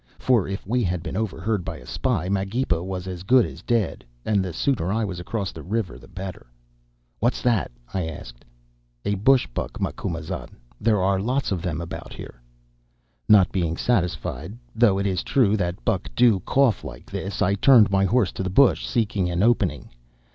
For 0.17 0.47
if 0.47 0.65
we 0.65 0.83
had 0.83 1.03
been 1.03 1.15
overheard 1.15 1.63
by 1.63 1.77
a 1.77 1.85
spy, 1.85 2.27
Magepa 2.27 2.83
was 2.83 3.05
as 3.05 3.21
good 3.21 3.45
as 3.45 3.61
dead, 3.61 4.03
and 4.25 4.43
the 4.43 4.51
sooner 4.51 4.91
I 4.91 5.05
was 5.05 5.19
across 5.19 5.51
the 5.51 5.61
river 5.61 5.99
the 5.99 6.07
better. 6.07 6.47
"'What's 7.19 7.43
that?' 7.43 7.69
I 7.93 8.07
asked. 8.07 8.43
"'A 9.05 9.13
bush 9.13 9.45
buck, 9.53 9.79
Macumazahn. 9.79 10.57
There 10.79 10.99
are 11.03 11.19
lots 11.19 11.51
of 11.51 11.61
them 11.61 11.79
about 11.79 12.13
here.' 12.13 12.41
"Not 13.29 13.51
being 13.51 13.77
satisfied, 13.77 14.57
though 14.75 14.97
it 14.97 15.05
is 15.05 15.21
true 15.21 15.55
that 15.57 15.85
buck 15.85 16.09
do 16.15 16.39
cough 16.47 16.83
like 16.83 17.05
this, 17.11 17.43
I 17.43 17.53
turned 17.53 17.91
my 17.91 18.05
horse 18.05 18.31
to 18.31 18.41
the 18.41 18.49
bush, 18.49 18.83
seeking 18.87 19.29
an 19.29 19.43
opening. 19.43 19.91